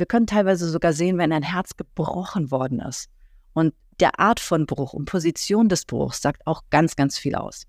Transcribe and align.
wir 0.00 0.06
können 0.06 0.26
teilweise 0.26 0.68
sogar 0.68 0.94
sehen, 0.94 1.18
wenn 1.18 1.30
ein 1.30 1.42
Herz 1.42 1.76
gebrochen 1.76 2.50
worden 2.50 2.80
ist. 2.80 3.10
Und 3.52 3.74
der 4.00 4.18
Art 4.18 4.40
von 4.40 4.64
Bruch 4.64 4.94
und 4.94 5.04
Position 5.04 5.68
des 5.68 5.84
Bruchs 5.84 6.22
sagt 6.22 6.46
auch 6.46 6.62
ganz, 6.70 6.96
ganz 6.96 7.18
viel 7.18 7.34
aus. 7.34 7.66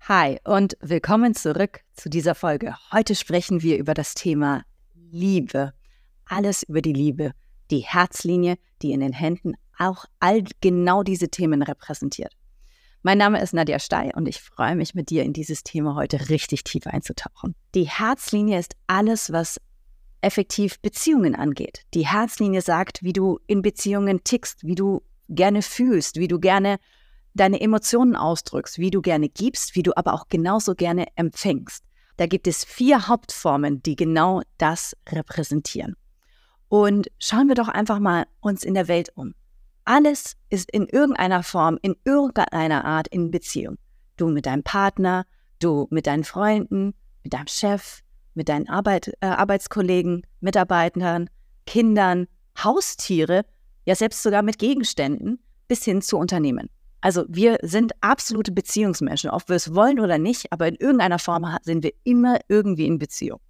Hi 0.00 0.38
und 0.44 0.76
willkommen 0.80 1.34
zurück 1.34 1.80
zu 1.92 2.08
dieser 2.08 2.34
Folge. 2.34 2.74
Heute 2.92 3.14
sprechen 3.14 3.62
wir 3.62 3.76
über 3.76 3.92
das 3.92 4.14
Thema 4.14 4.62
Liebe. 4.94 5.74
Alles 6.24 6.62
über 6.62 6.80
die 6.80 6.94
Liebe. 6.94 7.32
Die 7.70 7.80
Herzlinie, 7.80 8.56
die 8.80 8.92
in 8.92 9.00
den 9.00 9.12
Händen 9.12 9.52
auch 9.78 10.06
all 10.18 10.44
genau 10.62 11.02
diese 11.02 11.28
Themen 11.28 11.62
repräsentiert. 11.62 12.32
Mein 13.02 13.18
Name 13.18 13.42
ist 13.42 13.52
Nadja 13.52 13.78
Stey 13.78 14.12
und 14.14 14.26
ich 14.26 14.40
freue 14.40 14.76
mich 14.76 14.94
mit 14.94 15.10
dir 15.10 15.24
in 15.24 15.34
dieses 15.34 15.62
Thema 15.62 15.94
heute 15.94 16.30
richtig 16.30 16.64
tief 16.64 16.86
einzutauchen. 16.86 17.54
Die 17.74 17.86
Herzlinie 17.86 18.58
ist 18.58 18.76
alles, 18.86 19.30
was 19.30 19.60
effektiv 20.24 20.80
Beziehungen 20.80 21.34
angeht. 21.34 21.82
Die 21.94 22.06
Herzlinie 22.06 22.62
sagt, 22.62 23.02
wie 23.02 23.12
du 23.12 23.38
in 23.46 23.62
Beziehungen 23.62 24.24
tickst, 24.24 24.64
wie 24.64 24.74
du 24.74 25.02
gerne 25.28 25.62
fühlst, 25.62 26.16
wie 26.16 26.28
du 26.28 26.40
gerne 26.40 26.78
deine 27.34 27.60
Emotionen 27.60 28.16
ausdrückst, 28.16 28.78
wie 28.78 28.90
du 28.90 29.02
gerne 29.02 29.28
gibst, 29.28 29.74
wie 29.74 29.82
du 29.82 29.96
aber 29.96 30.14
auch 30.14 30.28
genauso 30.28 30.74
gerne 30.74 31.06
empfängst. 31.16 31.84
Da 32.16 32.26
gibt 32.26 32.46
es 32.46 32.64
vier 32.64 33.08
Hauptformen, 33.08 33.82
die 33.82 33.96
genau 33.96 34.42
das 34.58 34.96
repräsentieren. 35.08 35.96
Und 36.68 37.08
schauen 37.18 37.48
wir 37.48 37.56
doch 37.56 37.68
einfach 37.68 37.98
mal 37.98 38.26
uns 38.40 38.64
in 38.64 38.74
der 38.74 38.88
Welt 38.88 39.10
um. 39.16 39.34
Alles 39.84 40.36
ist 40.48 40.70
in 40.70 40.86
irgendeiner 40.86 41.42
Form, 41.42 41.78
in 41.82 41.96
irgendeiner 42.04 42.84
Art 42.84 43.08
in 43.08 43.30
Beziehung. 43.30 43.76
Du 44.16 44.28
mit 44.28 44.46
deinem 44.46 44.62
Partner, 44.62 45.26
du 45.58 45.88
mit 45.90 46.06
deinen 46.06 46.24
Freunden, 46.24 46.94
mit 47.22 47.34
deinem 47.34 47.48
Chef, 47.48 48.03
mit 48.34 48.48
deinen 48.48 48.68
Arbeit, 48.68 49.12
äh, 49.20 49.26
Arbeitskollegen, 49.26 50.26
Mitarbeitern, 50.40 51.30
Kindern, 51.66 52.26
Haustiere, 52.62 53.44
ja 53.84 53.94
selbst 53.94 54.22
sogar 54.22 54.42
mit 54.42 54.58
Gegenständen 54.58 55.42
bis 55.68 55.84
hin 55.84 56.02
zu 56.02 56.18
Unternehmen. 56.18 56.68
Also 57.00 57.24
wir 57.28 57.58
sind 57.62 57.92
absolute 58.00 58.52
Beziehungsmenschen, 58.52 59.30
ob 59.30 59.48
wir 59.48 59.56
es 59.56 59.74
wollen 59.74 60.00
oder 60.00 60.18
nicht, 60.18 60.52
aber 60.52 60.68
in 60.68 60.76
irgendeiner 60.76 61.18
Form 61.18 61.46
sind 61.62 61.82
wir 61.82 61.92
immer 62.02 62.38
irgendwie 62.48 62.86
in 62.86 62.98
Beziehung. 62.98 63.40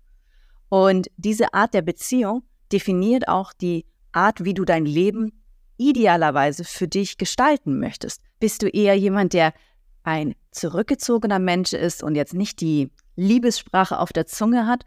Und 0.68 1.08
diese 1.16 1.54
Art 1.54 1.72
der 1.72 1.82
Beziehung 1.82 2.42
definiert 2.72 3.28
auch 3.28 3.52
die 3.52 3.86
Art, 4.10 4.44
wie 4.44 4.54
du 4.54 4.64
dein 4.64 4.86
Leben 4.86 5.40
idealerweise 5.76 6.64
für 6.64 6.88
dich 6.88 7.16
gestalten 7.16 7.78
möchtest. 7.78 8.22
Bist 8.40 8.62
du 8.62 8.68
eher 8.68 8.96
jemand, 8.96 9.32
der 9.32 9.54
ein 10.02 10.34
zurückgezogener 10.50 11.38
Mensch 11.38 11.72
ist 11.72 12.02
und 12.02 12.14
jetzt 12.14 12.34
nicht 12.34 12.60
die 12.60 12.90
Liebessprache 13.16 13.98
auf 13.98 14.12
der 14.12 14.26
Zunge 14.26 14.66
hat, 14.66 14.84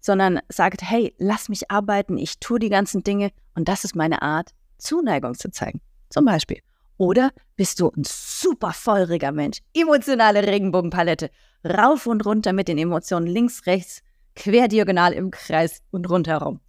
sondern 0.00 0.40
sagt, 0.48 0.82
hey, 0.82 1.14
lass 1.18 1.48
mich 1.48 1.70
arbeiten, 1.70 2.18
ich 2.18 2.40
tue 2.40 2.58
die 2.58 2.68
ganzen 2.68 3.02
Dinge 3.02 3.30
und 3.54 3.68
das 3.68 3.84
ist 3.84 3.94
meine 3.94 4.22
Art, 4.22 4.50
Zuneigung 4.78 5.34
zu 5.34 5.50
zeigen. 5.50 5.80
Zum 6.10 6.24
Beispiel. 6.24 6.60
Oder 6.98 7.30
bist 7.56 7.80
du 7.80 7.88
ein 7.96 8.04
super 8.04 8.72
feuriger 8.72 9.32
Mensch, 9.32 9.58
emotionale 9.74 10.46
Regenbogenpalette, 10.46 11.30
rauf 11.64 12.06
und 12.06 12.24
runter 12.26 12.52
mit 12.52 12.68
den 12.68 12.78
Emotionen 12.78 13.26
links, 13.26 13.66
rechts, 13.66 14.02
querdiagonal 14.34 15.12
im 15.12 15.30
Kreis 15.30 15.82
und 15.90 16.08
rundherum 16.08 16.60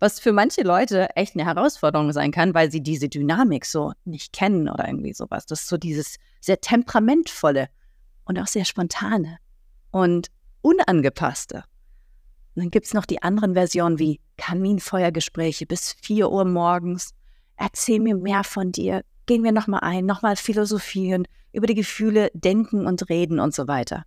was 0.00 0.18
für 0.18 0.32
manche 0.32 0.62
Leute 0.62 1.14
echt 1.14 1.34
eine 1.36 1.44
Herausforderung 1.44 2.12
sein 2.12 2.32
kann, 2.32 2.54
weil 2.54 2.72
sie 2.72 2.82
diese 2.82 3.08
Dynamik 3.08 3.66
so 3.66 3.92
nicht 4.04 4.32
kennen 4.32 4.68
oder 4.68 4.88
irgendwie 4.88 5.12
sowas. 5.12 5.46
Das 5.46 5.60
ist 5.60 5.68
so 5.68 5.76
dieses 5.76 6.16
sehr 6.40 6.60
temperamentvolle 6.60 7.68
und 8.24 8.38
auch 8.38 8.46
sehr 8.46 8.64
spontane 8.64 9.38
und 9.90 10.28
unangepasste. 10.62 11.64
Und 12.54 12.64
dann 12.64 12.70
gibt 12.70 12.86
es 12.86 12.94
noch 12.94 13.06
die 13.06 13.22
anderen 13.22 13.54
Versionen 13.54 13.98
wie 13.98 14.20
Kaminfeuergespräche 14.36 15.66
bis 15.66 15.92
4 16.02 16.30
Uhr 16.30 16.44
morgens. 16.44 17.14
Erzähl 17.56 18.00
mir 18.00 18.16
mehr 18.16 18.44
von 18.44 18.72
dir. 18.72 19.02
Gehen 19.26 19.44
wir 19.44 19.52
nochmal 19.52 19.80
ein, 19.82 20.06
nochmal 20.06 20.36
philosophieren, 20.36 21.26
über 21.52 21.66
die 21.66 21.74
Gefühle 21.74 22.30
denken 22.34 22.86
und 22.86 23.08
reden 23.08 23.38
und 23.38 23.54
so 23.54 23.68
weiter. 23.68 24.04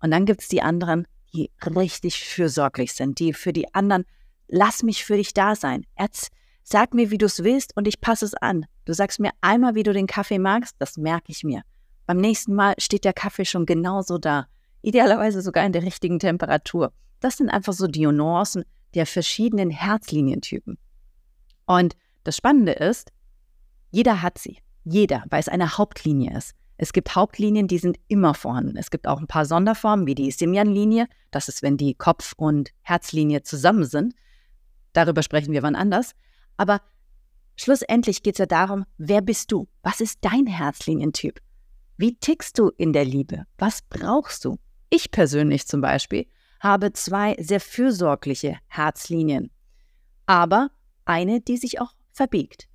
Und 0.00 0.10
dann 0.10 0.26
gibt 0.26 0.42
es 0.42 0.48
die 0.48 0.62
anderen, 0.62 1.06
die 1.32 1.50
richtig 1.64 2.24
fürsorglich 2.24 2.92
sind, 2.92 3.18
die 3.18 3.32
für 3.32 3.52
die 3.52 3.72
anderen 3.74 4.04
lass 4.48 4.82
mich 4.82 5.04
für 5.04 5.16
dich 5.16 5.34
da 5.34 5.54
sein. 5.54 5.84
Erz, 5.94 6.28
sag 6.62 6.94
mir, 6.94 7.10
wie 7.10 7.18
du 7.18 7.26
es 7.26 7.42
willst 7.42 7.76
und 7.76 7.88
ich 7.88 8.00
passe 8.00 8.24
es 8.24 8.34
an. 8.34 8.66
Du 8.84 8.92
sagst 8.92 9.20
mir 9.20 9.30
einmal, 9.40 9.74
wie 9.74 9.82
du 9.82 9.92
den 9.92 10.06
Kaffee 10.06 10.38
magst, 10.38 10.76
das 10.78 10.96
merke 10.96 11.32
ich 11.32 11.44
mir. 11.44 11.62
Beim 12.06 12.18
nächsten 12.18 12.54
Mal 12.54 12.74
steht 12.78 13.04
der 13.04 13.12
Kaffee 13.12 13.44
schon 13.44 13.66
genauso 13.66 14.18
da. 14.18 14.46
Idealerweise 14.84 15.40
sogar 15.40 15.64
in 15.64 15.72
der 15.72 15.82
richtigen 15.82 16.18
Temperatur. 16.18 16.92
Das 17.20 17.38
sind 17.38 17.48
einfach 17.48 17.72
so 17.72 17.86
die 17.86 18.06
Nuancen 18.06 18.64
der 18.94 19.06
verschiedenen 19.06 19.70
Herzlinientypen. 19.70 20.76
Und 21.66 21.96
das 22.22 22.36
Spannende 22.36 22.72
ist, 22.72 23.10
jeder 23.90 24.20
hat 24.20 24.36
sie. 24.36 24.58
Jeder, 24.84 25.24
weil 25.30 25.40
es 25.40 25.48
eine 25.48 25.78
Hauptlinie 25.78 26.36
ist. 26.36 26.54
Es 26.76 26.92
gibt 26.92 27.16
Hauptlinien, 27.16 27.66
die 27.66 27.78
sind 27.78 27.98
immer 28.08 28.34
vorhanden. 28.34 28.76
Es 28.76 28.90
gibt 28.90 29.06
auch 29.06 29.20
ein 29.20 29.26
paar 29.26 29.46
Sonderformen, 29.46 30.06
wie 30.06 30.14
die 30.14 30.30
Simian-Linie. 30.30 31.06
Das 31.30 31.48
ist, 31.48 31.62
wenn 31.62 31.78
die 31.78 31.94
Kopf- 31.94 32.34
und 32.36 32.70
Herzlinie 32.82 33.42
zusammen 33.42 33.84
sind. 33.84 34.14
Darüber 34.92 35.22
sprechen 35.22 35.52
wir 35.52 35.62
wann 35.62 35.76
anders. 35.76 36.12
Aber 36.58 36.82
schlussendlich 37.56 38.22
geht 38.22 38.34
es 38.34 38.38
ja 38.38 38.46
darum, 38.46 38.84
wer 38.98 39.22
bist 39.22 39.50
du? 39.50 39.66
Was 39.82 40.02
ist 40.02 40.18
dein 40.20 40.46
Herzlinientyp? 40.46 41.40
Wie 41.96 42.16
tickst 42.16 42.58
du 42.58 42.70
in 42.76 42.92
der 42.92 43.06
Liebe? 43.06 43.44
Was 43.56 43.80
brauchst 43.88 44.44
du? 44.44 44.58
Ich 44.90 45.10
persönlich 45.10 45.66
zum 45.66 45.80
Beispiel 45.80 46.26
habe 46.60 46.92
zwei 46.92 47.36
sehr 47.38 47.60
fürsorgliche 47.60 48.58
Herzlinien, 48.68 49.50
aber 50.26 50.70
eine, 51.04 51.40
die 51.40 51.56
sich 51.56 51.80
auch 51.80 51.92
verbiegt. 52.12 52.68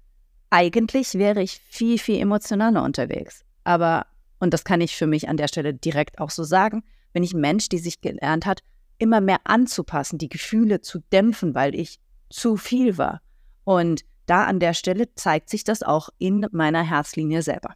Eigentlich 0.50 1.16
wäre 1.16 1.42
ich 1.42 1.62
viel, 1.70 1.98
viel 1.98 2.20
emotionaler 2.20 2.84
unterwegs. 2.84 3.44
Aber, 3.64 4.06
und 4.40 4.54
das 4.54 4.64
kann 4.64 4.82
ich 4.82 4.96
für 4.96 5.08
mich 5.08 5.30
an 5.30 5.38
der 5.38 5.48
Stelle 5.48 5.74
direkt 5.74 6.20
auch 6.20 6.30
so 6.30 6.44
sagen, 6.44 6.84
bin 7.14 7.24
ich 7.24 7.34
ein 7.34 7.42
Mensch, 7.42 7.70
die 7.70 7.78
sich 7.78 8.02
gelernt 8.02 8.46
hat, 8.46 8.62
immer 8.98 9.22
mehr 9.22 9.40
anzupassen, 9.46 10.18
die 10.18 10.30
Gefühle 10.30 10.82
zu 10.82 11.00
dämpfen, 11.12 11.56
weil 11.56 11.74
ich 11.74 12.00
zu 12.30 12.58
viel 12.58 12.98
war. 12.98 13.22
Und 13.64 14.04
da 14.26 14.46
an 14.46 14.60
der 14.60 14.74
Stelle 14.74 15.14
zeigt 15.16 15.50
sich 15.50 15.64
das 15.64 15.82
auch 15.82 16.10
in 16.18 16.46
meiner 16.52 16.84
Herzlinie 16.84 17.42
selber. 17.42 17.74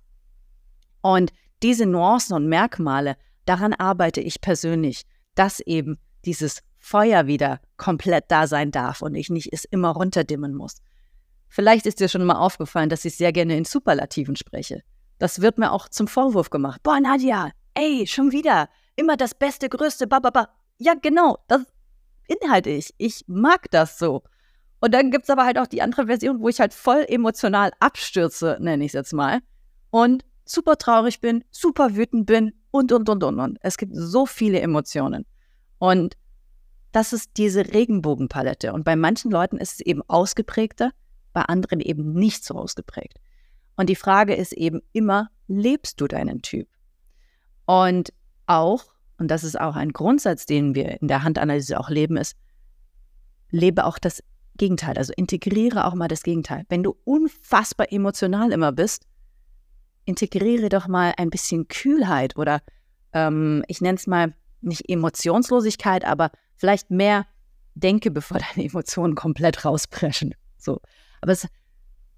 Und 1.02 1.32
diese 1.64 1.86
Nuancen 1.86 2.36
und 2.36 2.48
Merkmale, 2.48 3.16
daran 3.46 3.74
arbeite 3.74 4.22
ich 4.22 4.42
persönlich, 4.42 5.04
dass 5.36 5.60
eben 5.60 5.98
dieses 6.26 6.62
Feuer 6.80 7.28
wieder 7.28 7.60
komplett 7.78 8.26
da 8.28 8.48
sein 8.48 8.72
darf 8.72 9.02
und 9.02 9.16
ich 9.16 9.30
nicht 9.30 9.52
es 9.52 9.66
immer 9.66 9.90
runterdimmen 9.90 10.54
muss. 10.54 10.82
Vielleicht 11.48 11.86
ist 11.86 12.00
dir 12.00 12.10
schon 12.10 12.26
mal 12.26 12.36
aufgefallen, 12.36 12.90
dass 12.90 13.06
ich 13.06 13.16
sehr 13.16 13.32
gerne 13.32 13.56
in 13.56 13.66
Superlativen 13.66 14.36
spreche. 14.36 14.82
Das 15.20 15.42
wird 15.42 15.58
mir 15.58 15.72
auch 15.72 15.88
zum 15.88 16.08
Vorwurf 16.08 16.50
gemacht. 16.50 16.82
Boah, 16.84 17.00
Nadja, 17.00 17.52
ey, 17.74 18.06
schon 18.08 18.32
wieder. 18.32 18.70
Immer 18.96 19.18
das 19.18 19.36
Beste, 19.36 19.70
Größte, 19.70 20.08
bababa. 20.08 20.50
Ja, 20.78 20.94
genau, 21.00 21.38
das 21.48 21.62
inhalte 22.28 22.72
ich. 22.72 22.94
Ich 22.98 23.24
mag 23.28 23.70
das 23.72 23.98
so. 23.98 24.24
Und 24.80 24.94
dann 24.94 25.12
gibt 25.12 25.24
es 25.24 25.30
aber 25.30 25.46
halt 25.46 25.58
auch 25.58 25.68
die 25.68 25.82
andere 25.82 26.08
Version, 26.08 26.42
wo 26.42 26.50
ich 26.50 26.60
halt 26.60 26.74
voll 26.74 27.06
emotional 27.08 27.72
abstürze, 27.80 28.58
nenne 28.60 28.84
ich 28.84 28.90
es 28.90 28.94
jetzt 28.94 29.14
mal. 29.14 29.40
Und 29.92 30.26
super 30.46 30.78
traurig 30.78 31.22
bin, 31.22 31.44
super 31.52 31.96
wütend 31.96 32.26
bin 32.26 32.52
und, 32.74 32.92
und, 32.92 33.08
und, 33.08 33.24
und, 33.24 33.40
und. 33.40 33.60
Es 33.62 33.78
gibt 33.78 33.92
so 33.96 34.26
viele 34.26 34.60
Emotionen. 34.60 35.28
Und 35.78 36.18
das 36.92 37.14
ist 37.14 37.30
diese 37.38 37.72
Regenbogenpalette. 37.72 38.74
Und 38.74 38.84
bei 38.84 38.96
manchen 38.96 39.30
Leuten 39.30 39.58
ist 39.58 39.74
es 39.74 39.80
eben 39.82 40.02
ausgeprägter, 40.08 40.92
bei 41.34 41.44
anderen 41.44 41.82
eben 41.82 42.14
nicht 42.14 42.44
so 42.44 42.56
ausgeprägt. 42.56 43.20
Und 43.76 43.90
die 43.90 43.96
Frage 43.96 44.34
ist 44.34 44.54
eben 44.54 44.82
immer, 44.92 45.30
lebst 45.48 46.02
du 46.02 46.08
deinen 46.08 46.42
Typ? 46.42 46.68
Und 47.66 48.12
auch, 48.48 48.86
und 49.20 49.30
das 49.30 49.44
ist 49.44 49.60
auch 49.60 49.76
ein 49.76 49.94
Grundsatz, 49.94 50.48
den 50.48 50.74
wir 50.74 51.00
in 51.00 51.08
der 51.08 51.24
Handanalyse 51.24 51.80
auch 51.80 51.92
leben, 51.92 52.18
ist, 52.18 52.36
lebe 53.52 53.86
auch 53.86 54.00
das 54.00 54.24
Gegenteil. 54.58 54.98
Also 54.98 55.14
integriere 55.16 55.86
auch 55.86 55.94
mal 55.94 56.08
das 56.08 56.24
Gegenteil. 56.24 56.66
Wenn 56.70 56.82
du 56.82 56.98
unfassbar 57.04 57.92
emotional 57.94 58.52
immer 58.52 58.72
bist, 58.72 59.06
integriere 60.06 60.70
doch 60.70 60.88
mal 60.88 61.14
ein 61.18 61.30
bisschen 61.30 61.68
Kühlheit 61.68 62.38
oder 62.38 62.62
ähm, 63.14 63.64
ich 63.68 63.82
nenne 63.82 63.98
es 63.98 64.08
mal 64.08 64.34
nicht 64.62 64.90
Emotionslosigkeit, 64.90 66.06
aber 66.06 66.32
vielleicht 66.56 66.92
mehr 66.92 67.26
denke, 67.76 68.12
bevor 68.12 68.40
deine 68.56 68.68
Emotionen 68.68 69.16
komplett 69.16 69.66
rauspreschen. 69.66 70.36
So. 70.58 70.82
Aber 71.22 71.32
es, 71.32 71.48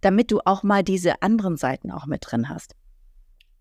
damit 0.02 0.32
du 0.32 0.40
auch 0.46 0.64
mal 0.64 0.84
diese 0.84 1.22
anderen 1.22 1.58
Seiten 1.58 1.92
auch 1.92 2.06
mit 2.06 2.24
drin 2.26 2.50
hast. 2.50 2.76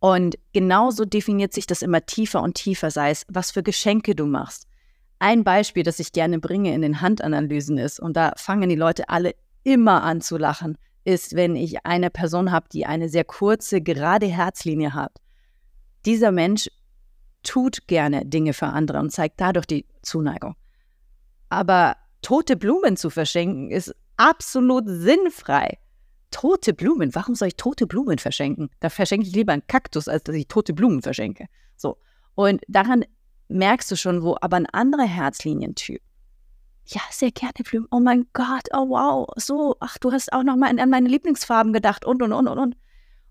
Und 0.01 0.37
genauso 0.53 1.07
definiert 1.07 1.55
sich 1.55 1.67
das 1.67 1.81
immer 1.81 2.05
tiefer 2.05 2.43
und 2.43 2.55
tiefer, 2.57 2.91
sei 2.91 3.11
es, 3.11 3.25
was 3.29 3.51
für 3.51 3.63
Geschenke 3.63 4.15
du 4.15 4.27
machst, 4.27 4.67
ein 5.19 5.45
Beispiel, 5.45 5.83
das 5.83 6.01
ich 6.01 6.13
gerne 6.13 6.39
bringe 6.39 6.75
in 6.75 6.83
den 6.83 7.01
Handanalysen 7.01 7.79
ist, 7.79 7.99
und 7.99 8.15
da 8.15 8.33
fangen 8.37 8.69
die 8.69 8.75
Leute 8.75 9.09
alle 9.09 9.35
immer 9.63 10.03
an 10.03 10.21
zu 10.21 10.37
lachen, 10.37 10.77
ist, 11.05 11.37
wenn 11.37 11.57
ich 11.57 11.85
eine 11.87 12.11
Person 12.11 12.51
habe, 12.51 12.67
die 12.73 12.87
eine 12.87 13.09
sehr 13.09 13.25
kurze, 13.25 13.81
gerade 13.81 14.27
Herzlinie 14.27 14.95
hat. 14.95 15.21
Dieser 16.07 16.33
Mensch 16.33 16.69
tut 17.43 17.87
gerne 17.87 18.25
Dinge 18.25 18.55
für 18.55 18.67
andere 18.67 18.99
und 18.99 19.11
zeigt 19.11 19.41
dadurch 19.41 19.67
die 19.67 19.87
Zuneigung. 20.03 20.57
Aber 21.51 21.97
tote 22.23 22.57
Blumen 22.57 22.97
zu 22.97 23.11
verschenken 23.11 23.71
ist 23.71 23.95
absolut 24.17 24.85
sinnfrei. 24.87 25.79
Tote 26.31 26.75
Blumen, 26.75 27.15
warum 27.15 27.35
soll 27.35 27.49
ich 27.49 27.57
tote 27.57 27.87
Blumen 27.87 28.19
verschenken? 28.19 28.71
Da 28.81 28.89
verschenke 28.89 29.27
ich 29.27 29.35
lieber 29.35 29.53
einen 29.53 29.67
Kaktus, 29.67 30.09
als 30.09 30.25
dass 30.25 30.35
ich 30.35 30.49
tote 30.49 30.73
Blumen 30.73 31.03
verschenke. 31.03 31.47
So. 31.77 31.99
Und 32.35 32.63
daran 32.67 33.05
merkst 33.49 33.91
du 33.91 33.97
schon, 33.97 34.23
wo 34.23 34.37
aber 34.41 34.57
ein 34.57 34.67
anderer 34.67 35.07
Herzlinientyp. 35.07 36.03
Ja, 36.87 37.01
sehr 37.11 37.31
gerne 37.31 37.53
Blumen. 37.65 37.89
Oh 37.91 38.01
mein 38.01 38.27
Gott, 38.33 38.69
oh 38.73 38.89
wow, 38.91 39.27
so, 39.37 39.77
ach, 39.81 39.97
du 39.99 40.13
hast 40.13 40.33
auch 40.33 40.43
noch 40.43 40.57
mal 40.57 40.79
an 40.79 40.91
meine 40.91 41.09
Lieblingsfarben 41.09 41.73
gedacht 41.73 42.05
und 42.05 42.23
und 42.23 42.33
und 42.33 42.47
und 42.47 42.59
und. 42.59 42.77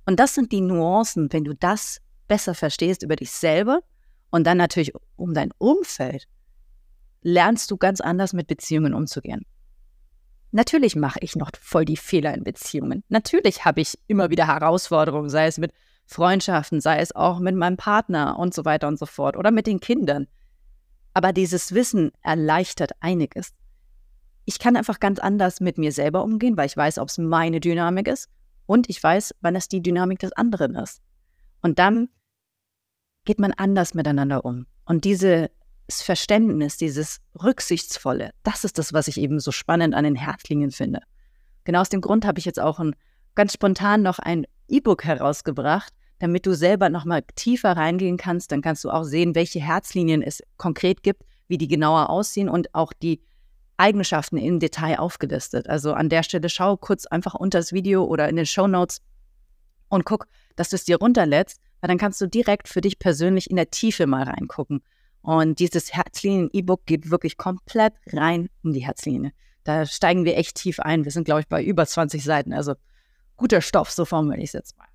Und 0.05 0.19
das 0.19 0.33
sind 0.33 0.51
die 0.51 0.61
Nuancen, 0.61 1.31
wenn 1.31 1.43
du 1.43 1.53
das 1.53 2.01
besser 2.27 2.55
verstehst 2.55 3.03
über 3.03 3.15
dich 3.15 3.31
selber 3.31 3.81
und 4.31 4.45
dann 4.45 4.57
natürlich 4.57 4.93
um 5.15 5.33
dein 5.33 5.51
Umfeld, 5.59 6.27
lernst 7.21 7.69
du 7.69 7.77
ganz 7.77 8.01
anders 8.01 8.33
mit 8.33 8.47
Beziehungen 8.47 8.93
umzugehen. 8.93 9.45
Natürlich 10.51 10.95
mache 10.95 11.19
ich 11.21 11.35
noch 11.35 11.51
voll 11.59 11.85
die 11.85 11.97
Fehler 11.97 12.33
in 12.33 12.43
Beziehungen. 12.43 13.03
Natürlich 13.09 13.65
habe 13.65 13.81
ich 13.81 13.97
immer 14.07 14.29
wieder 14.29 14.47
Herausforderungen, 14.47 15.29
sei 15.29 15.47
es 15.47 15.57
mit 15.57 15.73
Freundschaften, 16.05 16.81
sei 16.81 16.99
es 16.99 17.15
auch 17.15 17.39
mit 17.39 17.55
meinem 17.55 17.77
Partner 17.77 18.37
und 18.37 18.53
so 18.53 18.65
weiter 18.65 18.87
und 18.87 18.99
so 18.99 19.05
fort 19.05 19.37
oder 19.37 19.51
mit 19.51 19.67
den 19.67 19.79
Kindern. 19.79 20.27
Aber 21.13 21.33
dieses 21.33 21.73
Wissen 21.73 22.11
erleichtert 22.21 22.91
einiges. 22.99 23.53
Ich 24.45 24.59
kann 24.59 24.75
einfach 24.75 24.99
ganz 24.99 25.19
anders 25.19 25.61
mit 25.61 25.77
mir 25.77 25.91
selber 25.91 26.23
umgehen, 26.23 26.57
weil 26.57 26.65
ich 26.65 26.75
weiß, 26.75 26.97
ob 26.97 27.09
es 27.09 27.17
meine 27.17 27.59
Dynamik 27.59 28.07
ist 28.07 28.29
und 28.65 28.89
ich 28.89 29.01
weiß, 29.01 29.35
wann 29.41 29.55
es 29.55 29.67
die 29.67 29.81
Dynamik 29.81 30.19
des 30.19 30.33
anderen 30.33 30.75
ist. 30.75 31.01
Und 31.61 31.79
dann 31.79 32.09
geht 33.25 33.39
man 33.39 33.53
anders 33.53 33.93
miteinander 33.93 34.43
um. 34.43 34.65
Und 34.85 35.05
dieses 35.05 35.49
Verständnis, 35.89 36.77
dieses 36.77 37.19
Rücksichtsvolle, 37.41 38.31
das 38.43 38.63
ist 38.63 38.77
das, 38.77 38.91
was 38.93 39.07
ich 39.07 39.17
eben 39.17 39.39
so 39.39 39.51
spannend 39.51 39.93
an 39.95 40.03
den 40.03 40.15
Herzlingen 40.15 40.71
finde. 40.71 41.01
Genau 41.63 41.81
aus 41.81 41.89
dem 41.89 42.01
Grund 42.01 42.25
habe 42.25 42.39
ich 42.39 42.45
jetzt 42.45 42.59
auch 42.59 42.79
ein, 42.79 42.95
ganz 43.35 43.53
spontan 43.53 44.01
noch 44.01 44.19
ein 44.19 44.45
E-Book 44.67 45.03
herausgebracht, 45.05 45.93
damit 46.23 46.45
du 46.45 46.55
selber 46.55 46.87
nochmal 46.87 47.21
tiefer 47.35 47.75
reingehen 47.75 48.15
kannst. 48.15 48.53
Dann 48.53 48.61
kannst 48.61 48.85
du 48.85 48.89
auch 48.89 49.03
sehen, 49.03 49.35
welche 49.35 49.59
Herzlinien 49.59 50.21
es 50.21 50.41
konkret 50.55 51.03
gibt, 51.03 51.23
wie 51.49 51.57
die 51.57 51.67
genauer 51.67 52.09
aussehen 52.09 52.47
und 52.47 52.73
auch 52.73 52.93
die 52.93 53.21
Eigenschaften 53.75 54.37
im 54.37 54.61
Detail 54.61 54.99
aufgelistet. 54.99 55.67
Also 55.67 55.91
an 55.91 56.07
der 56.07 56.23
Stelle 56.23 56.47
schau 56.47 56.77
kurz 56.77 57.05
einfach 57.07 57.33
unter 57.33 57.59
das 57.59 57.73
Video 57.73 58.05
oder 58.05 58.29
in 58.29 58.37
den 58.37 58.45
Show 58.45 58.67
Notes 58.67 59.01
und 59.89 60.05
guck, 60.05 60.27
dass 60.55 60.69
du 60.69 60.77
es 60.77 60.85
dir 60.85 60.95
runterlädst, 60.95 61.59
weil 61.81 61.89
dann 61.89 61.97
kannst 61.97 62.21
du 62.21 62.27
direkt 62.27 62.69
für 62.69 62.79
dich 62.79 62.99
persönlich 62.99 63.49
in 63.49 63.57
der 63.57 63.69
Tiefe 63.69 64.07
mal 64.07 64.23
reingucken. 64.23 64.81
Und 65.23 65.59
dieses 65.59 65.93
Herzlinien-E-Book 65.93 66.85
geht 66.85 67.11
wirklich 67.11 67.35
komplett 67.35 67.95
rein 68.13 68.47
um 68.63 68.71
die 68.71 68.85
Herzlinie. 68.85 69.33
Da 69.65 69.85
steigen 69.85 70.23
wir 70.23 70.37
echt 70.37 70.55
tief 70.55 70.79
ein. 70.79 71.03
Wir 71.03 71.11
sind, 71.11 71.25
glaube 71.25 71.41
ich, 71.41 71.49
bei 71.49 71.61
über 71.61 71.85
20 71.85 72.23
Seiten. 72.23 72.53
Also 72.53 72.75
guter 73.35 73.59
Stoff, 73.59 73.91
so 73.91 74.05
formuliere 74.05 74.41
ich 74.41 74.51
es 74.51 74.53
jetzt 74.53 74.77
mal. 74.77 74.87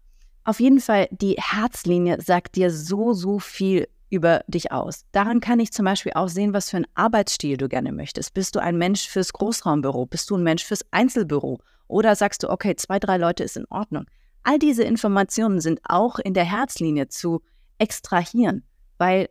Auf 0.45 0.61
jeden 0.61 0.81
Fall, 0.81 1.09
die 1.11 1.37
Herzlinie 1.39 2.21
sagt 2.21 2.57
dir 2.57 2.71
so, 2.71 3.13
so 3.13 3.39
viel 3.39 3.89
über 4.11 4.43
dich 4.49 4.73
aus. 4.73 5.05
Daran 5.13 5.41
kann 5.41 5.61
ich 5.61 5.73
zum 5.73 5.85
Beispiel 5.85 6.13
auch 6.15 6.29
sehen, 6.29 6.55
was 6.55 6.71
für 6.71 6.79
einen 6.79 6.87
Arbeitsstil 6.95 7.57
du 7.57 7.69
gerne 7.69 7.93
möchtest. 7.93 8.35
Bist 8.35 8.55
du 8.55 8.61
ein 8.61 8.79
Mensch 8.79 9.09
fürs 9.09 9.33
Großraumbüro? 9.33 10.07
Bist 10.07 10.31
du 10.31 10.37
ein 10.37 10.43
Mensch 10.43 10.65
fürs 10.65 10.85
Einzelbüro? 10.91 11.59
Oder 11.89 12.15
sagst 12.17 12.43
du, 12.43 12.51
okay, 12.51 12.77
zwei, 12.77 12.99
drei 12.99 13.19
Leute 13.19 13.45
ist 13.45 13.57
in 13.57 13.67
Ordnung? 13.71 14.07
All 14.43 14.59
diese 14.59 14.85
Informationen 14.85 15.61
sind 15.61 15.81
auch 15.85 16.19
in 16.19 16.33
der 16.33 16.45
Herzlinie 16.45 17.09
zu 17.09 17.43
extrahieren, 17.79 18.65
weil 18.97 19.29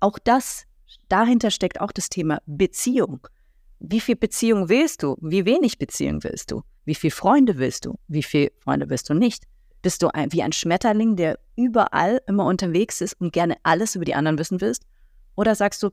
auch 0.00 0.18
das, 0.18 0.64
dahinter 1.08 1.50
steckt 1.50 1.80
auch 1.80 1.92
das 1.92 2.08
Thema 2.08 2.40
Beziehung. 2.46 3.26
Wie 3.78 4.00
viel 4.00 4.16
Beziehung 4.16 4.68
willst 4.68 5.02
du? 5.02 5.16
Wie 5.20 5.44
wenig 5.44 5.78
Beziehung 5.78 6.24
willst 6.24 6.50
du? 6.50 6.62
Wie 6.84 6.94
viele 6.94 7.10
Freunde 7.10 7.58
willst 7.58 7.84
du? 7.84 7.98
Wie 8.08 8.22
viele 8.22 8.52
Freunde 8.58 8.88
willst 8.88 9.10
du 9.10 9.14
nicht? 9.14 9.44
Bist 9.82 10.02
du 10.02 10.08
ein, 10.08 10.32
wie 10.32 10.42
ein 10.42 10.52
Schmetterling, 10.52 11.16
der 11.16 11.38
überall 11.54 12.20
immer 12.26 12.46
unterwegs 12.46 13.00
ist 13.00 13.20
und 13.20 13.32
gerne 13.32 13.56
alles 13.62 13.94
über 13.94 14.04
die 14.04 14.14
anderen 14.14 14.38
wissen 14.38 14.60
willst? 14.60 14.84
Oder 15.36 15.54
sagst 15.54 15.82
du, 15.82 15.90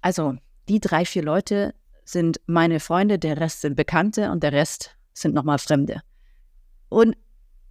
also 0.00 0.36
die 0.68 0.80
drei, 0.80 1.04
vier 1.04 1.22
Leute 1.22 1.74
sind 2.04 2.40
meine 2.46 2.80
Freunde, 2.80 3.18
der 3.18 3.40
Rest 3.40 3.62
sind 3.62 3.76
Bekannte 3.76 4.30
und 4.30 4.42
der 4.42 4.52
Rest 4.52 4.96
sind 5.12 5.34
nochmal 5.34 5.58
Fremde. 5.58 6.02
Und 6.88 7.16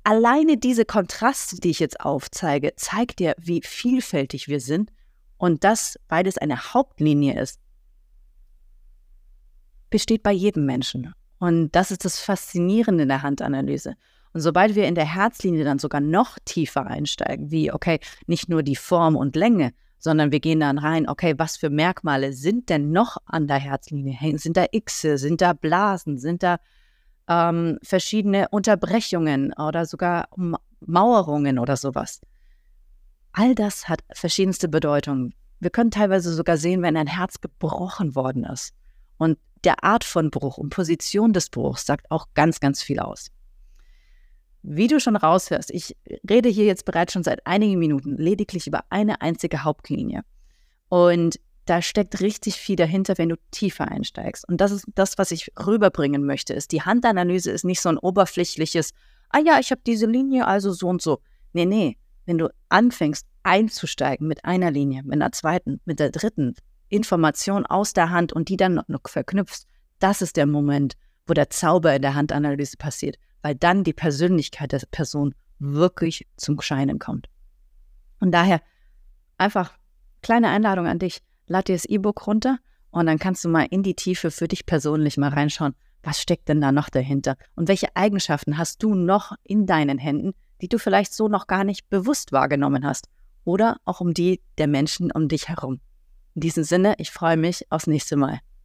alleine 0.04 0.58
diese 0.58 0.86
Kontraste, 0.86 1.60
die 1.60 1.72
ich 1.72 1.80
jetzt 1.80 2.00
aufzeige, 2.00 2.76
zeigt 2.76 3.20
dir, 3.20 3.36
wie 3.38 3.62
vielfältig 3.62 4.48
wir 4.48 4.60
sind 4.60 4.92
und 5.38 5.64
das 5.64 6.00
beides 6.08 6.38
eine 6.38 6.74
Hauptlinie 6.74 7.40
ist, 7.40 7.60
besteht 9.90 10.24
bei 10.24 10.32
jedem 10.32 10.66
Menschen. 10.66 11.14
Und 11.40 11.72
das 11.72 11.92
ist 11.92 12.06
das 12.06 12.20
Faszinierende 12.20 13.04
in 13.04 13.10
der 13.10 13.22
Handanalyse. 13.22 13.96
Und 14.36 14.42
sobald 14.42 14.76
wir 14.76 14.86
in 14.86 14.96
der 14.96 15.06
Herzlinie 15.06 15.64
dann 15.64 15.80
sogar 15.80 16.02
noch 16.02 16.38
tiefer 16.44 16.86
einsteigen, 16.88 17.52
wie, 17.52 17.72
okay, 17.72 18.02
nicht 18.28 18.50
nur 18.50 18.64
die 18.64 18.76
Form 18.76 19.16
und 19.16 19.38
Länge, 19.38 19.72
sondern 19.98 20.34
wir 20.34 20.42
gehen 20.42 20.60
dann 20.60 20.78
rein, 20.78 21.08
okay, 21.08 21.36
was 21.38 21.56
für 21.56 21.70
Merkmale 21.70 22.34
sind 22.34 22.68
denn 22.68 22.92
noch 22.92 23.16
an 23.28 23.48
der 23.48 23.60
Herzlinie 23.60 24.38
Sind 24.38 24.58
da 24.58 24.66
Xe, 24.66 25.18
sind 25.18 25.40
da 25.40 25.54
Blasen, 25.54 26.18
sind 26.18 26.44
da 26.44 26.58
ähm, 27.30 27.80
verschiedene 27.82 28.50
Unterbrechungen 28.50 29.54
oder 29.54 29.86
sogar 29.86 30.28
Mauerungen 30.82 31.58
oder 31.58 31.78
sowas? 31.78 32.20
All 33.32 33.56
das 33.56 33.88
hat 33.88 34.02
verschiedenste 34.12 34.68
Bedeutungen. 34.68 35.34
Wir 35.62 35.70
können 35.70 35.92
teilweise 35.92 36.34
sogar 36.34 36.58
sehen, 36.58 36.82
wenn 36.82 36.98
ein 36.98 37.08
Herz 37.08 37.40
gebrochen 37.40 38.16
worden 38.16 38.44
ist. 38.44 38.74
Und 39.18 39.38
der 39.64 39.86
Art 39.86 40.04
von 40.04 40.30
Bruch 40.30 40.58
und 40.58 40.72
Position 40.72 41.32
des 41.32 41.50
Bruchs 41.50 41.86
sagt 41.86 42.12
auch 42.12 42.28
ganz, 42.34 42.60
ganz 42.60 42.84
viel 42.84 43.00
aus. 43.00 43.32
Wie 44.68 44.88
du 44.88 45.00
schon 45.00 45.16
raushörst, 45.16 45.70
ich 45.70 45.96
rede 46.28 46.50
hier 46.50 46.66
jetzt 46.66 46.86
bereits 46.86 47.14
schon 47.14 47.24
seit 47.24 47.46
einigen 47.46 47.78
Minuten 47.78 48.18
lediglich 48.18 48.66
über 48.66 48.84
eine 48.90 49.22
einzige 49.22 49.64
Hauptlinie. 49.64 50.24
Und 50.90 51.40
da 51.66 51.84
steckt 51.84 52.20
richtig 52.20 52.56
viel 52.56 52.76
dahinter, 52.76 53.18
wenn 53.18 53.30
du 53.30 53.36
tiefer 53.52 53.88
einsteigst. 53.88 54.48
Und 54.48 54.62
das 54.62 54.72
ist 54.72 54.86
das, 54.96 55.20
was 55.20 55.30
ich 55.30 55.52
rüberbringen 55.66 56.26
möchte, 56.26 56.54
ist, 56.54 56.72
die 56.72 56.82
Handanalyse 56.82 57.52
ist 57.52 57.64
nicht 57.64 57.80
so 57.80 57.90
ein 57.90 57.98
oberflächliches, 57.98 58.92
ah 59.30 59.40
ja, 59.40 59.60
ich 59.60 59.70
habe 59.70 59.82
diese 59.86 60.08
Linie, 60.08 60.48
also 60.48 60.72
so 60.72 60.88
und 60.88 61.02
so. 61.02 61.20
Nee, 61.54 61.66
nee, 61.66 61.98
wenn 62.26 62.40
du 62.40 62.50
anfängst 62.70 63.28
einzusteigen 63.44 64.28
mit 64.28 64.46
einer 64.46 64.72
Linie, 64.72 65.04
mit 65.04 65.14
einer 65.14 65.32
zweiten, 65.32 65.80
mit 65.86 66.00
der 66.00 66.10
dritten, 66.10 66.56
Information 66.90 67.66
aus 67.68 67.94
der 67.94 68.10
Hand 68.10 68.34
und 68.34 68.50
die 68.50 68.58
dann 68.58 68.82
noch 68.88 69.08
verknüpfst, 69.08 69.68
das 70.00 70.24
ist 70.24 70.38
der 70.38 70.48
Moment, 70.48 70.96
wo 71.28 71.34
der 71.34 71.50
Zauber 71.50 71.96
in 71.96 72.02
der 72.02 72.16
Handanalyse 72.16 72.78
passiert, 72.78 73.18
weil 73.46 73.54
dann 73.54 73.84
die 73.84 73.94
Persönlichkeit 73.94 74.72
der 74.72 74.82
Person 74.90 75.36
wirklich 75.60 76.26
zum 76.36 76.60
Scheinen 76.62 76.98
kommt. 76.98 77.30
Und 78.20 78.32
daher 78.32 78.60
einfach 79.38 79.78
kleine 80.24 80.50
Einladung 80.50 80.88
an 80.88 80.98
dich, 80.98 81.22
lad 81.46 81.68
dir 81.68 81.76
das 81.76 81.86
E-Book 81.86 82.26
runter 82.26 82.58
und 82.90 83.06
dann 83.06 83.20
kannst 83.20 83.46
du 83.46 83.50
mal 83.50 83.68
in 83.70 83.84
die 83.84 83.94
Tiefe 83.94 84.32
für 84.32 84.48
dich 84.48 84.66
persönlich 84.66 85.18
mal 85.18 85.30
reinschauen, 85.30 85.76
was 86.02 86.20
steckt 86.20 86.50
denn 86.50 86.60
da 86.60 86.72
noch 86.72 86.90
dahinter 86.90 87.38
und 87.54 87.68
welche 87.68 87.96
Eigenschaften 87.96 88.58
hast 88.58 88.82
du 88.82 88.96
noch 88.96 89.34
in 89.44 89.68
deinen 89.68 90.00
Händen, 90.00 90.34
die 90.64 90.68
du 90.68 90.80
vielleicht 90.80 91.14
so 91.14 91.28
noch 91.28 91.46
gar 91.46 91.64
nicht 91.64 91.88
bewusst 91.88 92.32
wahrgenommen 92.32 92.84
hast 92.84 93.10
oder 93.44 93.78
auch 93.86 94.02
um 94.02 94.16
die 94.16 94.42
der 94.58 94.66
Menschen 94.66 95.12
um 95.12 95.28
dich 95.28 95.50
herum. 95.50 95.82
In 96.34 96.42
diesem 96.42 96.64
Sinne, 96.64 96.96
ich 96.98 97.12
freue 97.12 97.38
mich 97.38 97.72
aufs 97.72 97.86
nächste 97.86 98.16
Mal. 98.16 98.40